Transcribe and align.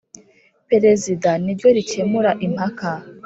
Perezida 0.69 1.29
niryo 1.43 1.67
rikemura 1.77 2.31
impaka 2.45 2.91